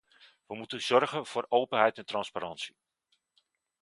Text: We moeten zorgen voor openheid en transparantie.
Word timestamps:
We 0.45 0.55
moeten 0.55 0.81
zorgen 0.81 1.25
voor 1.25 1.45
openheid 1.49 1.97
en 1.97 2.05
transparantie. 2.05 2.75